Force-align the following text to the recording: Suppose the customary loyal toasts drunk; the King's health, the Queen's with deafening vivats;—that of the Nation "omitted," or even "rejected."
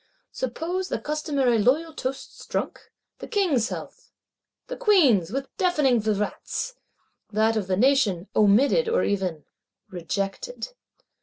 Suppose 0.31 0.89
the 0.89 0.97
customary 0.99 1.59
loyal 1.59 1.93
toasts 1.93 2.43
drunk; 2.47 2.89
the 3.19 3.27
King's 3.27 3.69
health, 3.69 4.11
the 4.65 4.75
Queen's 4.75 5.29
with 5.29 5.55
deafening 5.57 6.01
vivats;—that 6.01 7.55
of 7.55 7.67
the 7.67 7.77
Nation 7.77 8.27
"omitted," 8.35 8.89
or 8.89 9.03
even 9.03 9.45
"rejected." 9.91 10.69